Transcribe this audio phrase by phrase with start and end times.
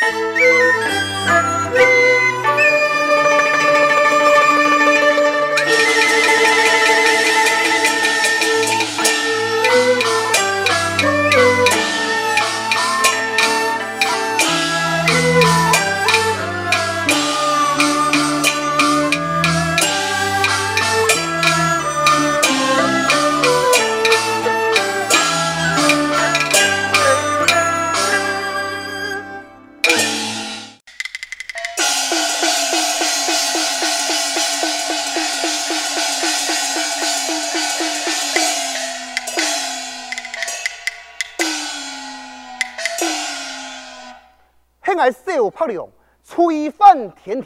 [0.00, 0.36] 爱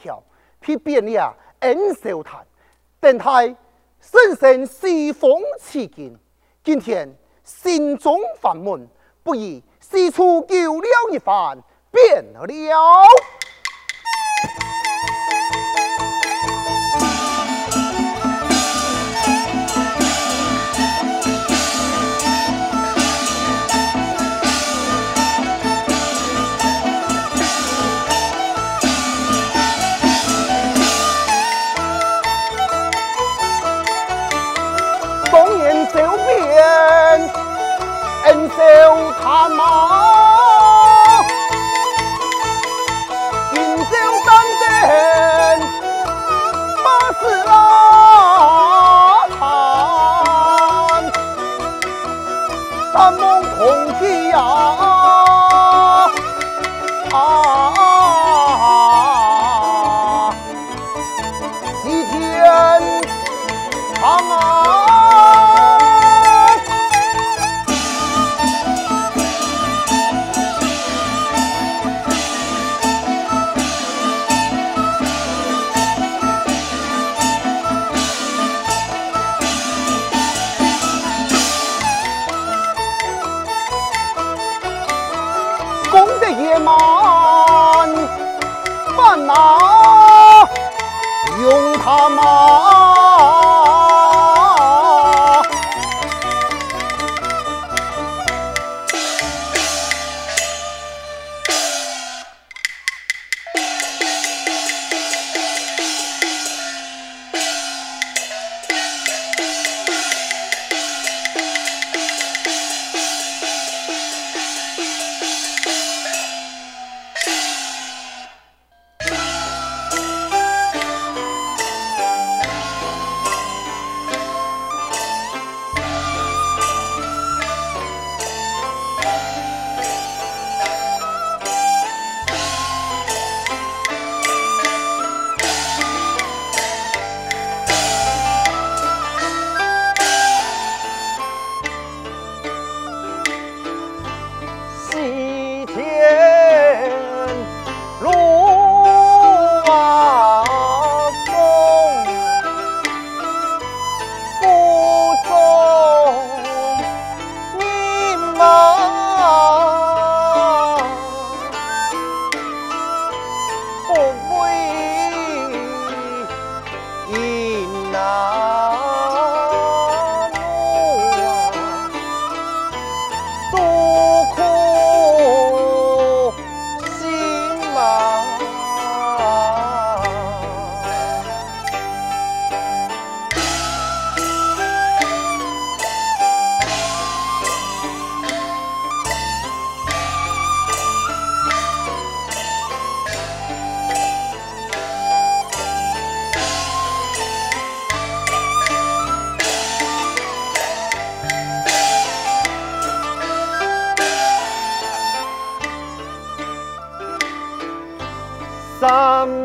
[0.01, 0.23] 翻天条，
[0.61, 2.45] 批变了恩仇谈。
[2.99, 3.55] 等待
[4.01, 6.19] 生生西风起劲，
[6.65, 7.15] 今天
[7.45, 8.89] 心中烦闷，
[9.23, 11.59] 不如四处叫了一番，
[11.91, 12.47] 变了。
[39.41, 39.57] 三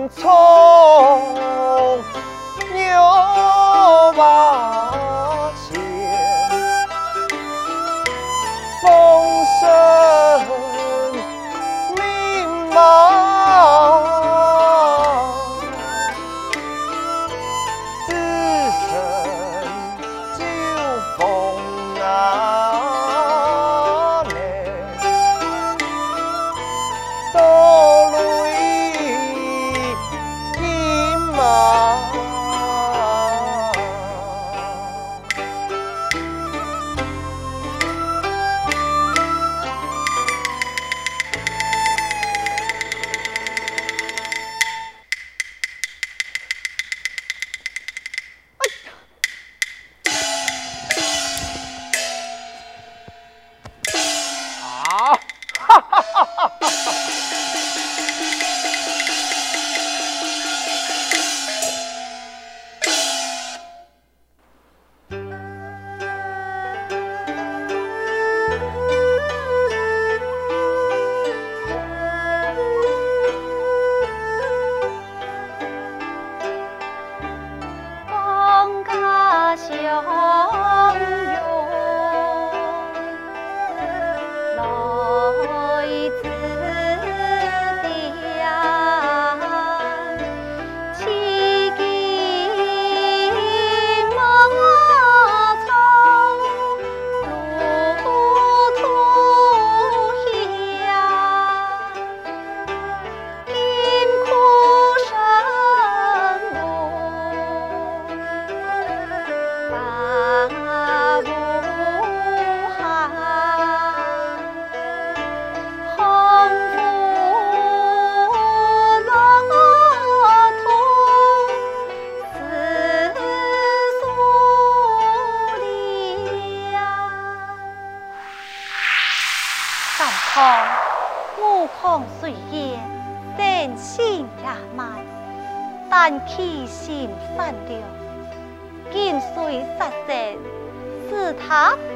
[0.09, 0.54] 错。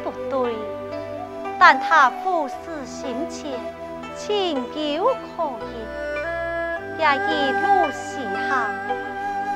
[0.03, 0.53] 不对，
[1.59, 3.57] 但他俯视心切，
[4.15, 8.49] 情久可原，也一路西行，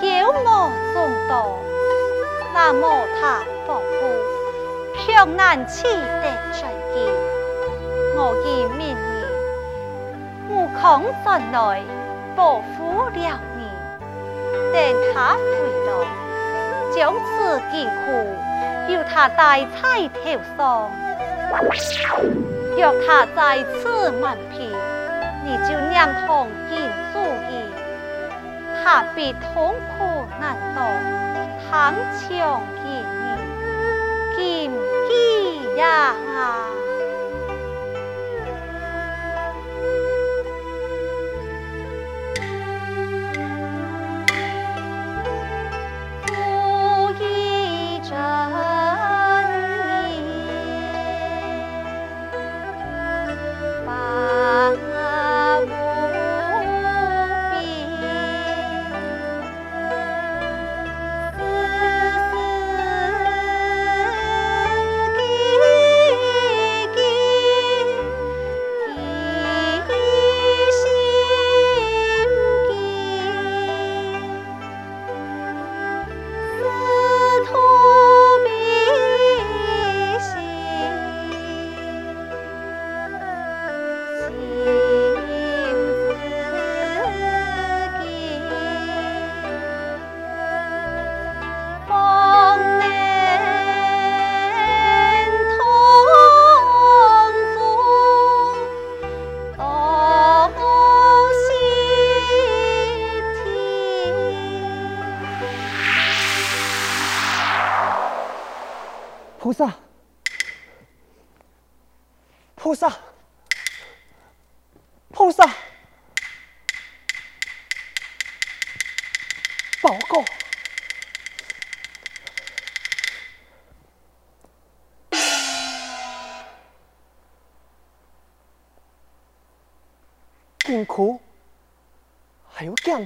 [0.01, 0.05] 久
[0.43, 0.95] 莫中
[1.29, 1.57] 道，
[2.53, 2.87] 那么
[3.19, 3.83] 他保护，
[4.97, 6.61] 却难取得真
[6.93, 6.95] 经，
[8.15, 8.47] 我以
[8.77, 8.97] 明年，
[10.49, 10.81] 悟空
[11.23, 11.81] 转来
[12.35, 13.61] 保护了你，
[14.71, 14.77] 等
[15.13, 15.39] 他回
[15.87, 15.91] 来，
[16.95, 17.99] 将此金库
[18.89, 20.39] 由他戴在头
[21.73, 22.19] 上，
[22.77, 24.69] 若他在此蛮皮，
[25.45, 26.79] 你就念通金
[27.11, 27.19] 主
[27.49, 27.51] 意，
[28.83, 30.85] 他必痛苦难当，
[31.69, 32.83] 唐强见
[33.21, 34.71] 你，金
[35.07, 36.15] 鸡呀！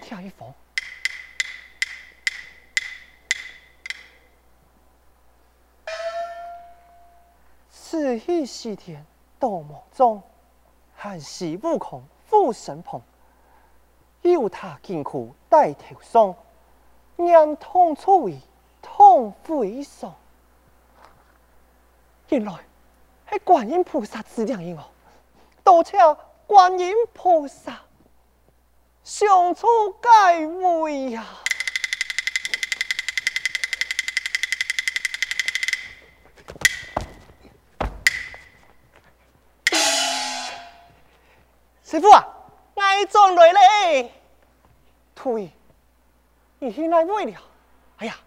[0.08, 0.54] 跳一封，
[7.70, 9.06] 此一西天。
[9.38, 10.24] 斗梦中，
[10.96, 13.02] 韩西悟空护身旁，
[14.22, 16.34] 有他金库戴头上，
[17.18, 18.40] 念通处意，
[18.82, 20.16] 通非常。
[22.30, 22.54] 原来
[23.30, 24.86] 系观音菩萨指点因哦，
[25.64, 25.98] 多谢
[26.48, 27.80] 观音菩萨，
[29.08, 29.66] 相助
[30.02, 31.26] 解围呀。
[41.86, 42.28] 师父啊，
[42.76, 44.12] 爱转来嘞！
[45.16, 45.50] 推，
[46.60, 47.42] 你现在为了？
[48.00, 48.18] 哎呀，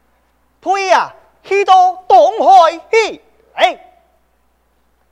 [0.62, 3.22] 推呀，去到东海去！
[3.52, 3.78] 哎，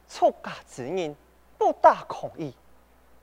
[0.09, 1.15] 出家之人
[1.59, 2.55] 不大可以，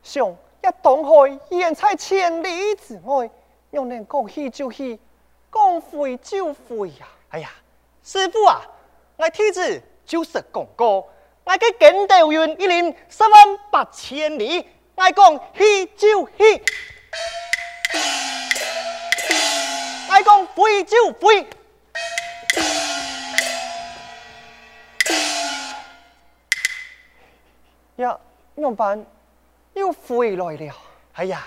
[0.04, 0.32] 想
[0.66, 3.30] 一东海远在千里之外，
[3.70, 4.98] 又能讲去就去，
[5.52, 7.06] 讲回就回呀！
[7.28, 7.50] 哎呀，
[8.02, 8.62] 师傅啊，
[9.16, 11.08] 我弟子就是讲过，
[11.44, 14.66] 我嘅筋斗云一年十万八千里。
[14.96, 16.64] 爱讲去就去，
[20.08, 21.46] 爱讲飞就飞，
[27.96, 28.18] 呀，
[28.54, 29.04] 怎么办？
[29.76, 30.74] 又回来了。
[31.12, 31.42] 哎呀，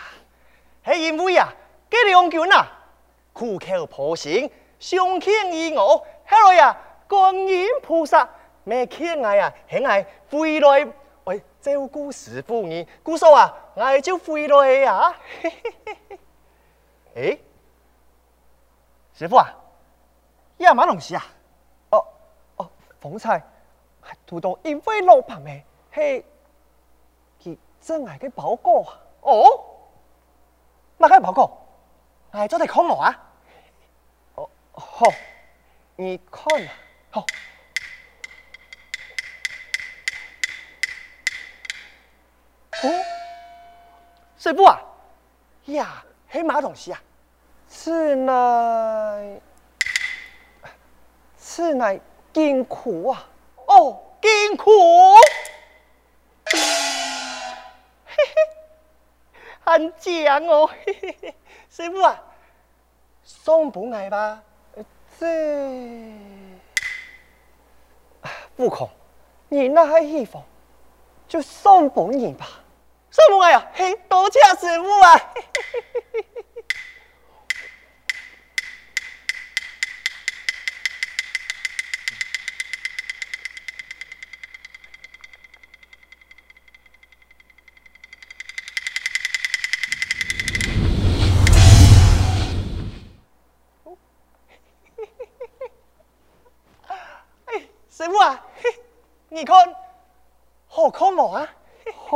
[0.86, 1.50] 系因为啊，
[1.90, 2.66] 这两军啊，
[3.34, 8.30] 苦口婆心，相劝于我，后来呀，观音菩萨
[8.64, 10.88] 没劝我呀，很爱回来。
[11.62, 15.14] 照顾师傅你，姑嫂啊，我就回来呀。
[17.16, 17.38] 哎，
[19.14, 19.54] 师傅啊，
[20.56, 21.26] 要乜东西啊？
[21.92, 22.06] 哦
[22.56, 22.70] 哦，
[23.02, 23.44] 方才
[24.00, 25.62] 还读到一位老伯咩？
[25.92, 26.24] 嘿，
[27.44, 29.00] 佢真系嘅报告啊？
[29.22, 29.44] 哦，
[30.98, 31.52] 乜嘅报告？
[32.32, 33.30] 我做啲看我啊？
[34.36, 35.06] 哦，好，
[35.96, 36.72] 你看啊，
[37.12, 37.26] 好。
[42.84, 42.90] 哦，
[44.38, 44.82] 师父啊，
[45.66, 47.02] 呀，系乜东西啊？
[47.68, 49.42] 此乃，
[51.38, 52.00] 此乃
[52.32, 53.28] 金库啊！
[53.66, 54.72] 哦，金库，
[59.70, 60.70] 很强哦，
[61.70, 62.20] 师傅啊，
[63.24, 64.42] 送不来吧？
[65.20, 65.28] 这
[68.58, 68.90] 悟空，
[69.50, 70.42] 你那还一封
[71.28, 72.48] 就送不你吧，
[73.12, 73.68] 送不来呀？
[73.74, 75.34] 嘿，多谢师傅啊！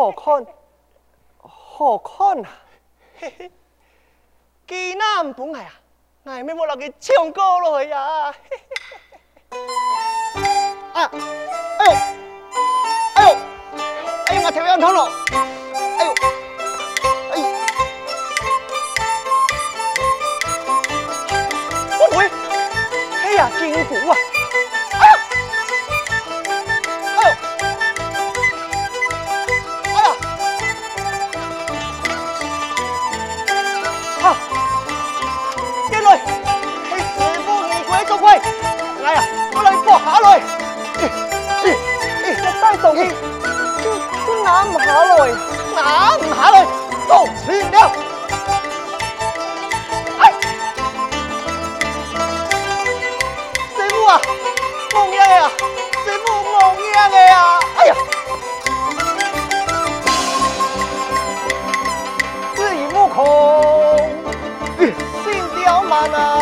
[0.03, 0.45] 好看，
[1.39, 2.49] 好看啊！
[3.21, 3.51] 嘿嘿，
[4.67, 5.71] 基南不来啊，
[6.25, 8.35] 爱咩我落去唱歌咯呀！
[10.93, 11.09] 啊！
[11.79, 11.95] 哎呦，
[13.15, 13.37] 哎呦，
[14.27, 15.09] 哎呦，我头要痛了！
[65.93, 66.32] 心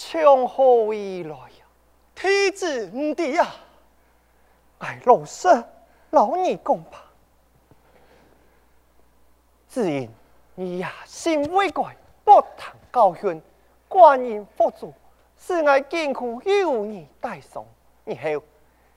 [0.00, 1.66] 从何而来呀？
[2.14, 3.48] 天子唔敌呀！
[4.78, 5.48] 哎，老师，
[6.10, 7.02] 老你讲吧。
[9.68, 10.08] 只因
[10.54, 11.82] 你野心未改。
[12.22, 13.42] 不谈教训，
[13.88, 14.92] 观音佛祖
[15.36, 17.66] 是爱艰苦有你带送，
[18.04, 18.42] 以后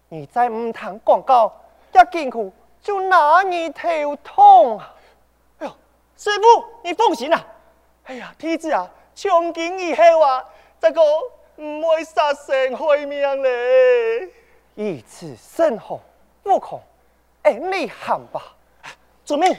[0.10, 1.52] 你再唔谈广告，
[1.94, 4.94] 一艰苦就拿你头痛啊！
[5.60, 5.74] 哎呦，
[6.18, 7.44] 师傅你放心啊！
[8.04, 10.46] 哎呀，弟子啊，从今以后啊，
[10.82, 11.02] 这个
[11.58, 14.34] 唔会杀生害命嘞。
[14.74, 16.02] 以此甚好，
[16.46, 16.82] 悟空，
[17.44, 18.56] 哎，你喊吧，
[19.24, 19.56] 遵命。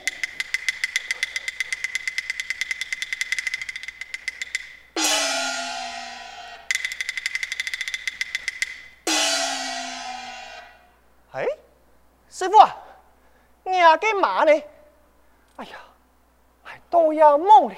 [12.29, 12.76] 师傅啊，
[13.62, 14.62] 你干嘛呢？
[15.57, 15.79] 哎呀，
[16.91, 17.76] 都要懵了。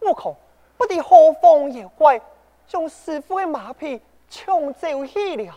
[0.00, 0.36] 悟空，
[0.76, 2.20] 不敌何方妖怪
[2.66, 5.54] 将师傅的马匹抢走去了。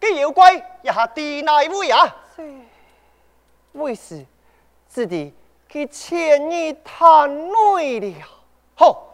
[0.00, 2.16] 这妖怪也是第哪位啊？
[2.34, 2.52] 是，
[3.72, 4.26] 为师
[4.88, 5.32] 自己
[5.68, 8.26] 去牵你探内了。
[8.74, 9.06] 好，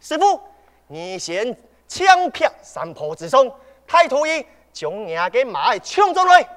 [0.00, 0.40] 师傅，
[0.88, 3.48] 你先枪劈山坡之上，
[3.86, 6.48] 太徒儿将你个马抢走来。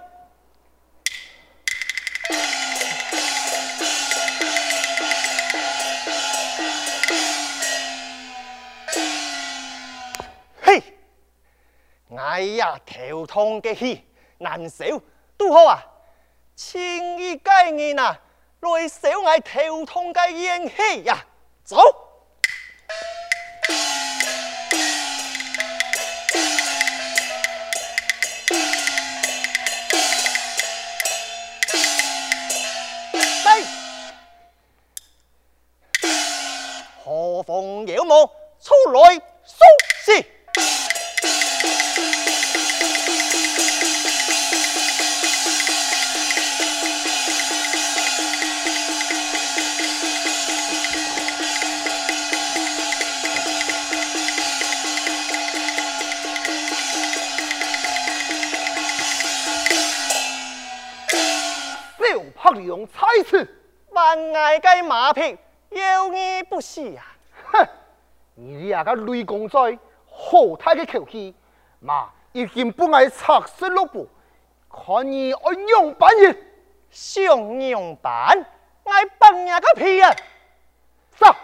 [12.17, 14.05] 哎呀，头痛嘅气
[14.37, 15.01] 难受，
[15.37, 15.79] 都好啊，
[16.55, 18.19] 轻易介人啊，
[18.61, 21.25] 来小爱头痛的烟气呀，
[21.63, 21.77] 走。
[68.85, 71.35] 个雷公在，好大的口气，
[71.79, 74.07] 嘛已经不爱插手六步，
[74.69, 76.37] 看你爱用板子，
[76.89, 78.45] 想用板，
[78.83, 80.15] 爱扮嘢个屁啊！
[81.17, 81.35] 上！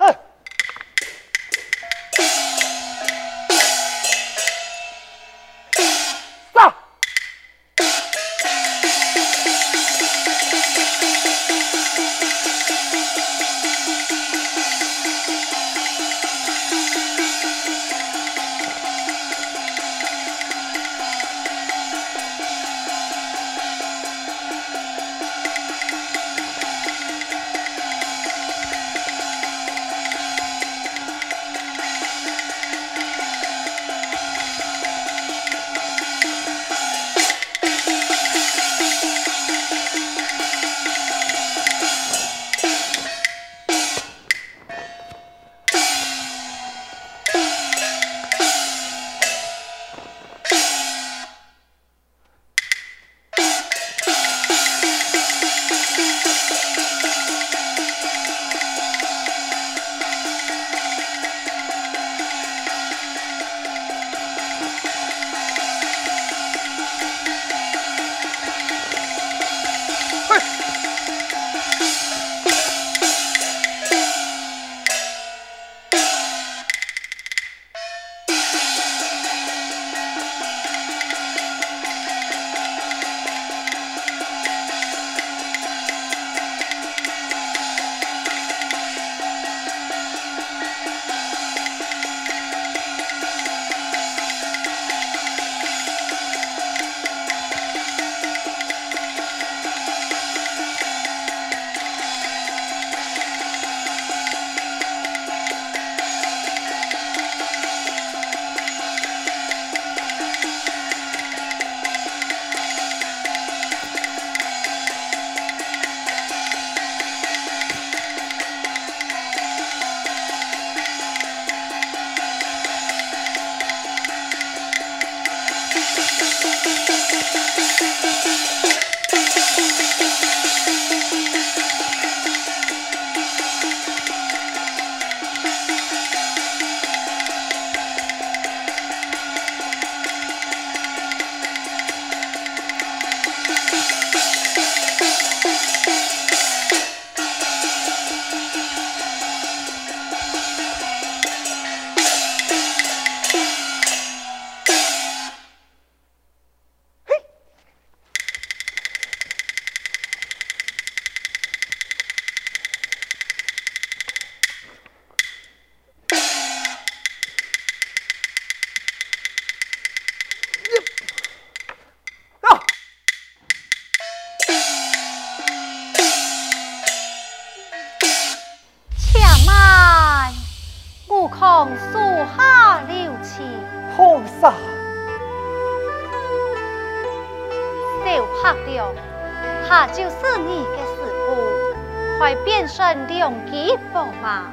[192.32, 194.46] 快变身两骑宝马，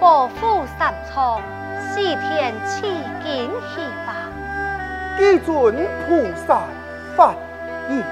[0.00, 1.42] 保护三仓，
[1.92, 2.86] 西天取
[3.22, 4.30] 经去吧。
[5.18, 6.62] 基尊菩萨
[7.14, 7.34] 发
[7.90, 8.02] 言。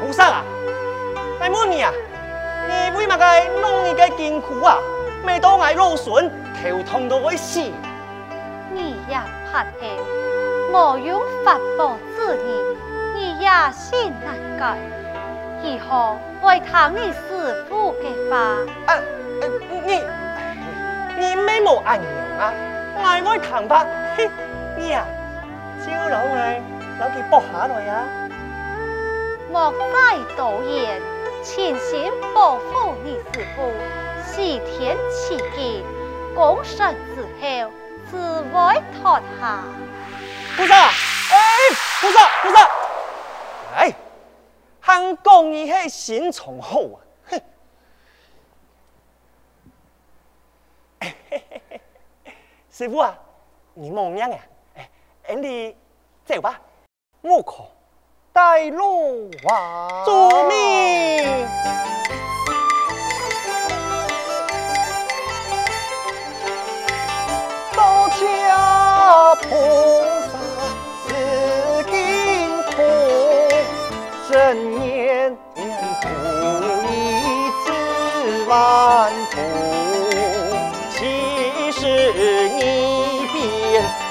[0.00, 0.44] 菩萨啊，
[1.40, 1.90] 来问你啊，
[2.68, 4.78] 你为嘛该弄你个金箍啊？
[5.24, 6.30] 每当爱劳损，
[6.62, 7.58] 头痛都会死。
[8.72, 9.24] 你呀。
[9.52, 9.88] 发现
[10.70, 11.96] 莫用法宝
[12.34, 12.48] 你，
[13.14, 14.78] 你也心难改。
[15.62, 18.36] 以后会听你师父的话。
[18.86, 19.00] 啊，
[19.86, 20.04] 你
[21.18, 22.08] 你没冇按钮
[22.38, 22.52] 啊？
[23.02, 23.86] 爱买糖吧，
[24.16, 24.30] 嘿，
[24.76, 25.04] 你呀，
[25.84, 26.60] 就让爱
[26.98, 28.04] 让佢剥下来呀。
[29.52, 31.00] 莫再多言，
[31.42, 33.72] 潜心保护你师父，
[34.24, 34.96] 西天
[35.28, 35.84] 取经，
[36.34, 37.72] 功成之后，
[38.10, 39.62] 自会脱下。
[40.56, 40.90] 菩萨，哎，
[42.00, 42.70] 菩萨，菩萨，
[43.76, 43.92] 哎，
[44.80, 47.40] 汉公你系心从好啊，哼。
[52.70, 53.18] 师傅啊，
[53.74, 54.38] 你忙样啊？
[54.76, 55.74] 哎，你
[56.24, 56.60] 走吧，
[57.22, 57.64] 我可
[58.32, 60.04] 带路啊！
[60.04, 61.48] 遵命。
[67.72, 68.08] 多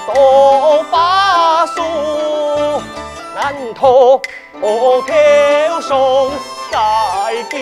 [0.07, 1.81] 我法术
[3.33, 4.17] 难逃
[5.01, 6.31] 飘送
[6.71, 6.77] 在
[7.49, 7.57] 净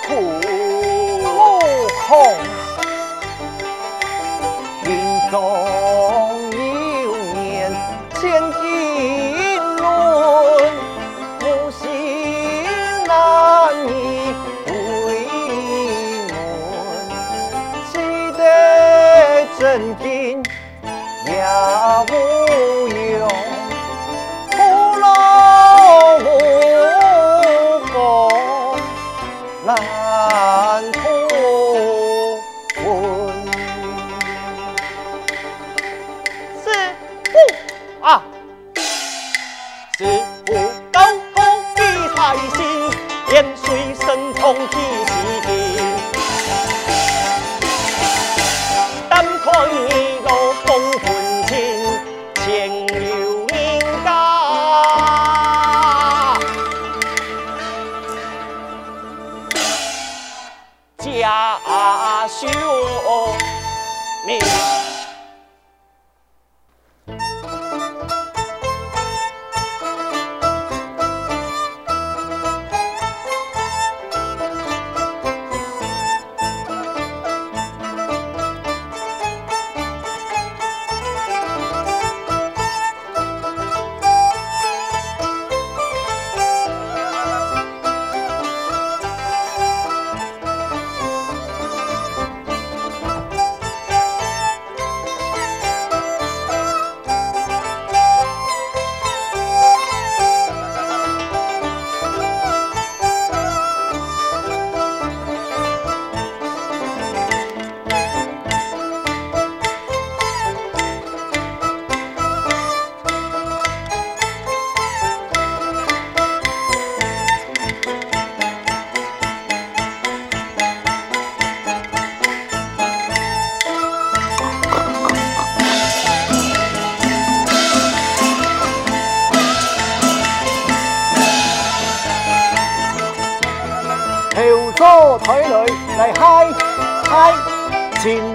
[0.00, 0.08] 土，
[2.06, 2.08] 空
[4.84, 4.88] 林
[5.30, 5.34] 中
[21.58, 22.37] 也无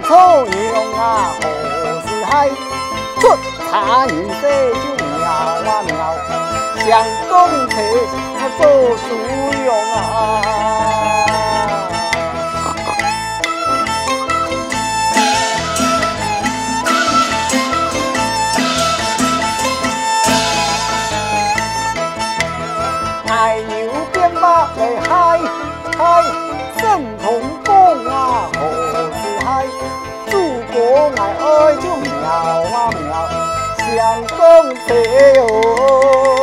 [0.08, 0.56] 草牛
[0.96, 1.44] 啊何
[2.02, 2.50] 时嗨？
[3.20, 3.24] 出
[3.72, 4.12] 茶人
[4.42, 4.42] 生
[4.74, 4.86] 就
[5.18, 5.30] 妙啊
[5.88, 5.92] 妙，
[6.86, 6.89] 相
[7.30, 7.32] 公
[7.70, 7.72] 体
[8.58, 8.62] 做
[8.98, 9.10] 主
[9.66, 9.98] 用啊。
[31.04, 33.12] 诸葛爱爱就妙啊妙，
[33.78, 33.92] 相
[34.38, 34.39] 公
[34.88, 34.88] 体
[35.39, 36.42] 哦。